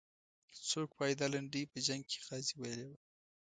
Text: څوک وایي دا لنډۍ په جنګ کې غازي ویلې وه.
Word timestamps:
څوک 0.69 0.89
وایي 0.95 1.15
دا 1.19 1.27
لنډۍ 1.33 1.63
په 1.71 1.77
جنګ 1.87 2.03
کې 2.11 2.19
غازي 2.27 2.53
ویلې 2.59 2.85
وه. 2.89 2.97